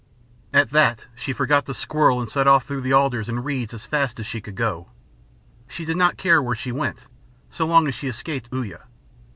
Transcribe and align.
At 0.51 0.71
that 0.71 1.05
she 1.13 1.31
forgot 1.31 1.65
the 1.67 1.75
squirrel 1.75 2.19
and 2.19 2.27
set 2.27 2.47
off 2.47 2.65
through 2.65 2.81
the 2.81 2.91
alders 2.91 3.29
and 3.29 3.45
reeds 3.45 3.71
as 3.71 3.85
fast 3.85 4.19
as 4.19 4.25
she 4.25 4.41
could 4.41 4.55
go. 4.55 4.89
She 5.67 5.85
did 5.85 5.95
not 5.95 6.17
care 6.17 6.41
where 6.41 6.55
she 6.55 6.71
went 6.71 7.05
so 7.51 7.67
long 7.67 7.87
as 7.87 7.93
she 7.93 8.07
escaped 8.07 8.49
Uya. 8.51 8.85